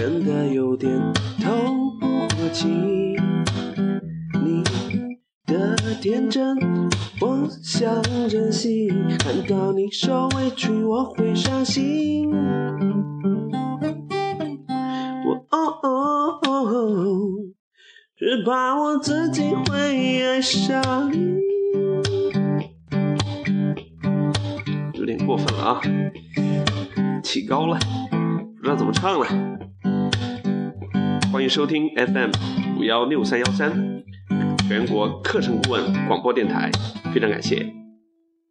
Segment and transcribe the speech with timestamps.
[0.00, 0.90] 真的有点
[1.44, 1.50] 透
[2.00, 2.66] 不过气，
[4.42, 4.64] 你
[5.44, 6.56] 的天真
[7.20, 12.30] 我想珍惜，看到你受委屈我会伤心。
[15.26, 17.20] 我哦哦哦，
[18.16, 21.36] 只怕我自己会爱上你。
[24.94, 25.80] 有点过分了啊，
[27.22, 27.78] 起高了。
[28.56, 29.26] 不知道怎么唱了，
[31.40, 32.30] 欢迎收听 FM
[32.78, 33.72] 五幺六三幺三，
[34.68, 36.70] 全国课程顾问广播电台，
[37.14, 37.79] 非常感谢。